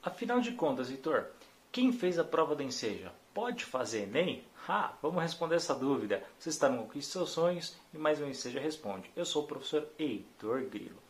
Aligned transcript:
Afinal 0.00 0.40
de 0.40 0.52
contas, 0.52 0.90
Heitor, 0.90 1.26
quem 1.72 1.92
fez 1.92 2.20
a 2.20 2.24
prova 2.24 2.54
do 2.54 2.62
Enseja 2.62 3.12
pode 3.34 3.64
fazer 3.64 4.04
Enem? 4.04 4.44
Ah, 4.68 4.92
vamos 5.02 5.20
responder 5.20 5.56
essa 5.56 5.74
dúvida. 5.74 6.22
Você 6.38 6.50
está 6.50 6.68
no 6.68 6.88
Seus 7.02 7.30
Sonhos 7.30 7.76
e 7.92 7.98
mais 7.98 8.20
um 8.20 8.28
Enseja 8.28 8.60
responde. 8.60 9.10
Eu 9.16 9.24
sou 9.24 9.42
o 9.42 9.46
professor 9.46 9.88
Heitor 9.98 10.62
Grilo. 10.66 11.02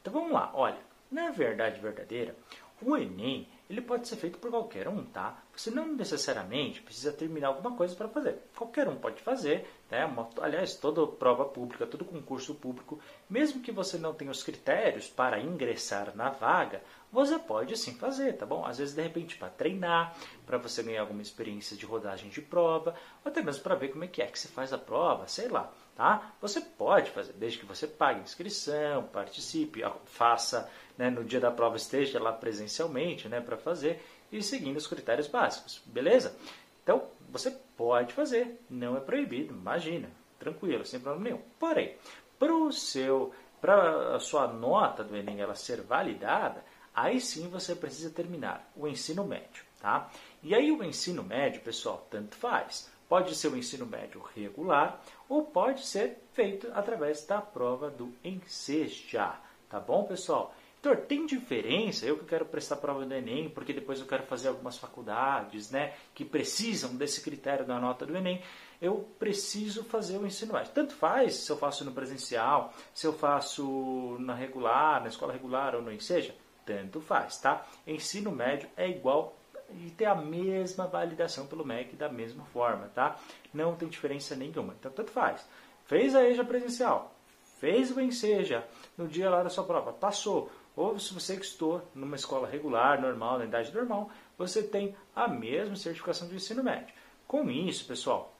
Então 0.00 0.12
vamos 0.12 0.30
lá, 0.30 0.52
olha, 0.54 0.78
na 1.10 1.30
verdade 1.30 1.80
verdadeira, 1.80 2.36
o 2.80 2.96
Enem 2.96 3.48
ele 3.68 3.80
pode 3.80 4.06
ser 4.06 4.16
feito 4.16 4.38
por 4.38 4.50
qualquer 4.50 4.88
um, 4.88 5.04
tá? 5.04 5.42
Você 5.54 5.70
não 5.70 5.86
necessariamente 5.88 6.82
precisa 6.82 7.12
terminar 7.12 7.48
alguma 7.48 7.76
coisa 7.76 7.94
para 7.96 8.08
fazer. 8.08 8.38
Qualquer 8.56 8.88
um 8.88 8.96
pode 8.96 9.20
fazer, 9.22 9.66
né? 9.90 10.04
Uma, 10.04 10.28
aliás, 10.40 10.76
toda 10.76 11.06
prova 11.06 11.44
pública, 11.44 11.86
todo 11.86 12.04
concurso 12.04 12.54
público, 12.54 13.00
mesmo 13.28 13.60
que 13.60 13.72
você 13.72 13.98
não 13.98 14.14
tenha 14.14 14.30
os 14.30 14.42
critérios 14.42 15.08
para 15.08 15.40
ingressar 15.40 16.14
na 16.14 16.30
vaga, 16.30 16.82
você 17.10 17.38
pode 17.38 17.76
sim 17.76 17.94
fazer, 17.94 18.34
tá 18.34 18.44
bom? 18.44 18.64
Às 18.64 18.78
vezes, 18.78 18.94
de 18.94 19.02
repente, 19.02 19.36
para 19.36 19.48
treinar, 19.48 20.14
para 20.44 20.58
você 20.58 20.82
ganhar 20.82 21.00
alguma 21.00 21.22
experiência 21.22 21.76
de 21.76 21.86
rodagem 21.86 22.28
de 22.28 22.42
prova, 22.42 22.94
ou 23.24 23.30
até 23.30 23.42
mesmo 23.42 23.62
para 23.62 23.74
ver 23.74 23.88
como 23.88 24.04
é 24.04 24.06
que 24.06 24.20
é 24.20 24.26
que 24.26 24.38
se 24.38 24.48
faz 24.48 24.72
a 24.72 24.78
prova, 24.78 25.26
sei 25.26 25.48
lá, 25.48 25.72
tá? 25.94 26.32
Você 26.40 26.60
pode 26.60 27.10
fazer, 27.10 27.32
desde 27.32 27.58
que 27.58 27.64
você 27.64 27.86
pague 27.86 28.20
inscrição, 28.20 29.04
participe, 29.04 29.80
faça, 30.04 30.70
né, 30.98 31.08
no 31.08 31.24
dia 31.24 31.40
da 31.40 31.50
prova 31.50 31.76
esteja 31.76 32.20
lá 32.20 32.32
presencialmente, 32.32 33.28
né, 33.28 33.40
para 33.40 33.55
fazer 33.56 34.02
e 34.30 34.42
seguindo 34.42 34.76
os 34.76 34.86
critérios 34.86 35.28
básicos, 35.28 35.82
beleza? 35.86 36.36
Então, 36.82 37.02
você 37.28 37.50
pode 37.76 38.12
fazer, 38.12 38.60
não 38.70 38.96
é 38.96 39.00
proibido, 39.00 39.52
imagina, 39.52 40.08
tranquilo, 40.38 40.84
sem 40.84 41.00
problema 41.00 41.24
nenhum. 41.24 41.42
Porém, 41.58 41.96
para 42.38 42.54
o 42.54 42.72
seu, 42.72 43.32
para 43.60 44.16
a 44.16 44.20
sua 44.20 44.46
nota 44.46 45.02
do 45.02 45.16
Enem 45.16 45.40
ela 45.40 45.54
ser 45.54 45.80
validada, 45.80 46.64
aí 46.94 47.20
sim 47.20 47.48
você 47.48 47.74
precisa 47.74 48.10
terminar 48.10 48.70
o 48.76 48.86
ensino 48.86 49.24
médio, 49.24 49.64
tá? 49.80 50.10
E 50.42 50.54
aí 50.54 50.70
o 50.70 50.84
ensino 50.84 51.22
médio, 51.22 51.60
pessoal, 51.62 52.06
tanto 52.10 52.36
faz. 52.36 52.90
Pode 53.08 53.34
ser 53.34 53.48
o 53.48 53.56
ensino 53.56 53.86
médio 53.86 54.22
regular 54.34 55.00
ou 55.28 55.44
pode 55.44 55.86
ser 55.86 56.18
feito 56.32 56.68
através 56.74 57.24
da 57.24 57.40
prova 57.40 57.88
do 57.88 58.12
Enseja, 58.24 59.34
tá 59.68 59.78
bom, 59.78 60.04
pessoal? 60.04 60.54
Doutor, 60.86 61.04
tem 61.06 61.26
diferença? 61.26 62.06
Eu 62.06 62.16
que 62.16 62.24
quero 62.24 62.44
prestar 62.44 62.76
prova 62.76 63.04
do 63.04 63.12
Enem, 63.12 63.48
porque 63.48 63.72
depois 63.72 63.98
eu 63.98 64.06
quero 64.06 64.22
fazer 64.22 64.46
algumas 64.46 64.78
faculdades, 64.78 65.68
né, 65.68 65.94
que 66.14 66.24
precisam 66.24 66.94
desse 66.94 67.22
critério 67.22 67.66
da 67.66 67.80
nota 67.80 68.06
do 68.06 68.16
Enem, 68.16 68.40
eu 68.80 69.08
preciso 69.18 69.82
fazer 69.82 70.16
o 70.16 70.24
ensino 70.24 70.52
médio. 70.52 70.70
Tanto 70.72 70.94
faz 70.94 71.34
se 71.34 71.50
eu 71.50 71.56
faço 71.56 71.84
no 71.84 71.90
presencial, 71.90 72.72
se 72.94 73.04
eu 73.04 73.12
faço 73.12 74.16
na 74.20 74.32
regular, 74.32 75.02
na 75.02 75.08
escola 75.08 75.32
regular 75.32 75.74
ou 75.74 75.82
no 75.82 76.00
seja, 76.00 76.36
tanto 76.64 77.00
faz, 77.00 77.36
tá? 77.38 77.66
Ensino 77.84 78.30
médio 78.30 78.68
é 78.76 78.88
igual 78.88 79.36
e 79.72 79.90
ter 79.90 80.04
a 80.04 80.14
mesma 80.14 80.86
validação 80.86 81.48
pelo 81.48 81.66
MEC 81.66 81.96
da 81.96 82.08
mesma 82.08 82.44
forma, 82.44 82.92
tá? 82.94 83.16
Não 83.52 83.74
tem 83.74 83.88
diferença 83.88 84.36
nenhuma. 84.36 84.76
Então, 84.78 84.92
tanto 84.92 85.10
faz. 85.10 85.44
Fez 85.84 86.14
a 86.14 86.24
EJA 86.24 86.44
presencial, 86.44 87.12
fez 87.58 87.90
o 87.90 88.00
Enseja 88.00 88.64
no 88.96 89.08
dia 89.08 89.28
lá 89.28 89.42
da 89.42 89.50
sua 89.50 89.64
prova, 89.64 89.92
passou 89.92 90.48
ou 90.76 90.98
se 90.98 91.14
você 91.14 91.34
estou 91.34 91.82
numa 91.94 92.16
escola 92.16 92.46
regular, 92.46 93.00
normal, 93.00 93.38
na 93.38 93.46
idade 93.46 93.74
normal, 93.74 94.10
você 94.36 94.62
tem 94.62 94.94
a 95.14 95.26
mesma 95.26 95.74
certificação 95.74 96.28
de 96.28 96.36
ensino 96.36 96.62
médio. 96.62 96.94
Com 97.26 97.50
isso, 97.50 97.86
pessoal, 97.86 98.36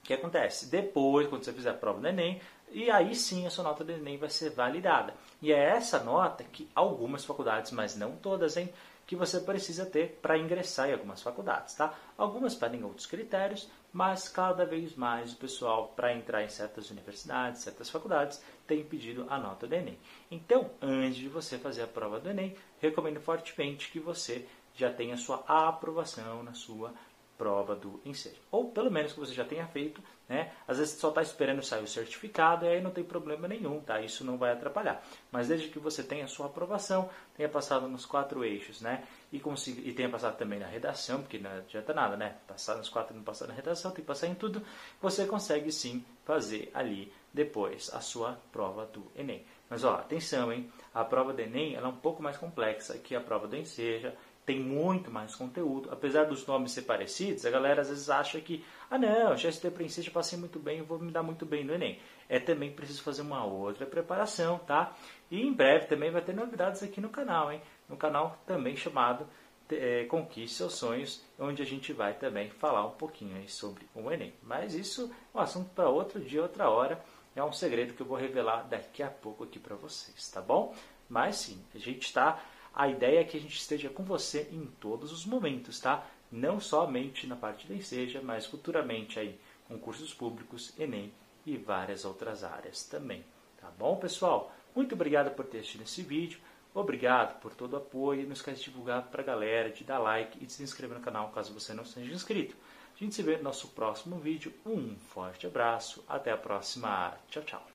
o 0.00 0.06
que 0.06 0.14
acontece? 0.14 0.70
Depois, 0.70 1.26
quando 1.26 1.44
você 1.44 1.52
fizer 1.52 1.70
a 1.70 1.74
prova 1.74 2.00
do 2.00 2.06
Enem, 2.06 2.40
e 2.72 2.90
aí 2.90 3.14
sim 3.14 3.46
a 3.46 3.50
sua 3.50 3.64
nota 3.64 3.84
do 3.84 3.92
Enem 3.92 4.18
vai 4.18 4.30
ser 4.30 4.50
validada. 4.50 5.14
E 5.42 5.52
é 5.52 5.58
essa 5.58 6.02
nota 6.02 6.44
que 6.44 6.68
algumas 6.74 7.24
faculdades, 7.24 7.72
mas 7.72 7.96
não 7.96 8.12
todas, 8.12 8.56
hein, 8.56 8.72
que 9.06 9.16
você 9.16 9.40
precisa 9.40 9.84
ter 9.84 10.20
para 10.22 10.38
ingressar 10.38 10.88
em 10.88 10.92
algumas 10.92 11.20
faculdades, 11.20 11.74
tá? 11.74 11.92
Algumas 12.16 12.54
pedem 12.54 12.84
outros 12.84 13.06
critérios, 13.06 13.68
mas 13.92 14.28
cada 14.28 14.64
vez 14.64 14.94
mais 14.94 15.32
o 15.32 15.36
pessoal, 15.36 15.92
para 15.96 16.14
entrar 16.14 16.44
em 16.44 16.48
certas 16.48 16.90
universidades, 16.90 17.62
certas 17.62 17.90
faculdades, 17.90 18.40
tem 18.68 18.84
pedido 18.84 19.26
a 19.28 19.36
nota 19.36 19.66
do 19.66 19.74
Enem. 19.74 19.98
Então, 20.30 20.70
antes 20.80 21.16
de 21.16 21.28
você 21.28 21.58
fazer 21.58 21.82
a 21.82 21.88
prova 21.88 22.20
do 22.20 22.30
Enem, 22.30 22.56
recomendo 22.80 23.20
fortemente 23.20 23.90
que 23.90 23.98
você 23.98 24.46
já 24.76 24.92
tenha 24.92 25.16
sua 25.16 25.42
aprovação 25.46 26.44
na 26.44 26.54
sua 26.54 26.94
prova 27.40 27.74
do 27.74 27.98
Enseja. 28.04 28.36
Ou 28.50 28.70
pelo 28.70 28.90
menos 28.90 29.14
que 29.14 29.18
você 29.18 29.32
já 29.32 29.46
tenha 29.46 29.66
feito, 29.66 30.02
né? 30.28 30.52
Às 30.68 30.76
vezes 30.76 31.00
só 31.00 31.08
está 31.08 31.22
esperando 31.22 31.62
sair 31.62 31.82
o 31.82 31.86
certificado 31.86 32.66
e 32.66 32.68
aí 32.68 32.82
não 32.82 32.90
tem 32.90 33.02
problema 33.02 33.48
nenhum, 33.48 33.80
tá? 33.80 33.98
Isso 33.98 34.26
não 34.26 34.36
vai 34.36 34.52
atrapalhar. 34.52 35.02
Mas 35.32 35.48
desde 35.48 35.68
que 35.68 35.78
você 35.78 36.02
tenha 36.02 36.28
sua 36.28 36.46
aprovação, 36.46 37.08
tenha 37.34 37.48
passado 37.48 37.88
nos 37.88 38.04
quatro 38.04 38.44
eixos, 38.44 38.82
né? 38.82 39.04
E, 39.32 39.40
consiga, 39.40 39.80
e 39.80 39.90
tenha 39.94 40.10
passado 40.10 40.36
também 40.36 40.58
na 40.58 40.66
redação, 40.66 41.22
porque 41.22 41.38
não 41.38 41.50
adianta 41.50 41.94
nada, 41.94 42.14
né? 42.14 42.36
Passar 42.46 42.76
nos 42.76 42.90
quatro 42.90 43.16
não 43.16 43.22
passar 43.22 43.46
na 43.46 43.54
redação, 43.54 43.90
tem 43.90 44.02
que 44.02 44.06
passar 44.06 44.26
em 44.26 44.34
tudo. 44.34 44.62
Você 45.00 45.24
consegue 45.24 45.72
sim 45.72 46.04
fazer 46.26 46.70
ali 46.74 47.10
depois 47.32 47.90
a 47.94 48.02
sua 48.02 48.38
prova 48.52 48.84
do 48.84 49.10
Enem. 49.16 49.46
Mas 49.70 49.82
ó, 49.82 49.94
atenção, 49.94 50.52
hein? 50.52 50.70
A 50.92 51.04
prova 51.04 51.32
do 51.32 51.40
Enem 51.40 51.74
ela 51.74 51.86
é 51.86 51.90
um 51.90 51.96
pouco 51.96 52.22
mais 52.22 52.36
complexa 52.36 52.98
que 52.98 53.16
a 53.16 53.20
prova 53.20 53.48
do 53.48 53.56
Enseja 53.56 54.14
tem 54.44 54.58
muito 54.58 55.10
mais 55.10 55.34
conteúdo. 55.34 55.90
Apesar 55.92 56.24
dos 56.24 56.46
nomes 56.46 56.72
ser 56.72 56.82
parecidos, 56.82 57.44
a 57.46 57.50
galera 57.50 57.82
às 57.82 57.88
vezes 57.88 58.10
acha 58.10 58.40
que, 58.40 58.64
ah 58.90 58.98
não, 58.98 59.34
GST 59.34 59.70
Princesa 59.70 60.06
já 60.06 60.10
passei 60.10 60.38
muito 60.38 60.58
bem, 60.58 60.78
eu 60.78 60.84
vou 60.84 60.98
me 60.98 61.10
dar 61.10 61.22
muito 61.22 61.46
bem 61.46 61.64
no 61.64 61.74
Enem. 61.74 61.98
É 62.28 62.38
também 62.38 62.72
preciso 62.72 63.02
fazer 63.02 63.22
uma 63.22 63.44
outra 63.44 63.86
preparação, 63.86 64.58
tá? 64.58 64.96
E 65.30 65.40
em 65.40 65.52
breve 65.52 65.86
também 65.86 66.10
vai 66.10 66.22
ter 66.22 66.34
novidades 66.34 66.82
aqui 66.82 67.00
no 67.00 67.08
canal, 67.08 67.52
hein? 67.52 67.60
No 67.88 67.96
canal 67.96 68.38
também 68.46 68.76
chamado 68.76 69.26
é, 69.70 70.04
Conquiste 70.04 70.56
Seus 70.56 70.74
Sonhos, 70.74 71.24
onde 71.38 71.62
a 71.62 71.66
gente 71.66 71.92
vai 71.92 72.14
também 72.14 72.50
falar 72.50 72.86
um 72.86 72.92
pouquinho 72.92 73.36
aí 73.36 73.48
sobre 73.48 73.86
o 73.94 74.10
Enem. 74.10 74.32
Mas 74.42 74.74
isso 74.74 75.10
é 75.34 75.38
um 75.38 75.40
assunto 75.40 75.70
para 75.70 75.88
outro 75.88 76.20
dia, 76.20 76.42
outra 76.42 76.68
hora. 76.68 77.02
É 77.36 77.44
um 77.44 77.52
segredo 77.52 77.94
que 77.94 78.02
eu 78.02 78.06
vou 78.06 78.16
revelar 78.16 78.62
daqui 78.68 79.02
a 79.02 79.08
pouco 79.08 79.44
aqui 79.44 79.58
para 79.58 79.76
vocês, 79.76 80.28
tá 80.28 80.40
bom? 80.40 80.74
Mas 81.08 81.36
sim, 81.36 81.62
a 81.74 81.78
gente 81.78 82.06
está 82.06 82.42
a 82.74 82.88
ideia 82.88 83.20
é 83.20 83.24
que 83.24 83.36
a 83.36 83.40
gente 83.40 83.56
esteja 83.56 83.88
com 83.88 84.02
você 84.02 84.48
em 84.52 84.66
todos 84.80 85.12
os 85.12 85.24
momentos, 85.24 85.80
tá? 85.80 86.06
Não 86.30 86.60
somente 86.60 87.26
na 87.26 87.36
parte 87.36 87.66
da 87.66 87.74
Enseja, 87.74 88.20
mas 88.22 88.46
futuramente 88.46 89.18
aí 89.18 89.38
concursos 89.66 90.14
públicos, 90.14 90.72
Enem 90.78 91.12
e 91.44 91.56
várias 91.56 92.04
outras 92.04 92.44
áreas 92.44 92.84
também. 92.84 93.24
Tá 93.60 93.70
bom, 93.78 93.96
pessoal? 93.96 94.52
Muito 94.74 94.94
obrigado 94.94 95.34
por 95.34 95.46
ter 95.46 95.58
assistido 95.58 95.82
esse 95.82 96.02
vídeo. 96.02 96.40
Obrigado 96.72 97.40
por 97.40 97.52
todo 97.54 97.74
o 97.74 97.76
apoio. 97.76 98.26
Não 98.26 98.32
esquece 98.32 98.60
de 98.60 98.70
divulgar 98.70 99.02
para 99.08 99.22
a 99.22 99.24
galera, 99.24 99.70
de 99.70 99.82
dar 99.82 99.98
like 99.98 100.38
e 100.40 100.46
de 100.46 100.52
se 100.52 100.62
inscrever 100.62 100.96
no 100.96 101.04
canal 101.04 101.30
caso 101.30 101.52
você 101.52 101.74
não 101.74 101.84
seja 101.84 102.14
inscrito. 102.14 102.56
A 102.94 102.98
gente 103.02 103.14
se 103.14 103.22
vê 103.22 103.36
no 103.36 103.44
nosso 103.44 103.68
próximo 103.68 104.18
vídeo. 104.18 104.52
Um 104.64 104.96
forte 104.96 105.46
abraço. 105.46 106.04
Até 106.08 106.30
a 106.30 106.36
próxima. 106.36 107.14
Tchau, 107.28 107.42
tchau. 107.42 107.66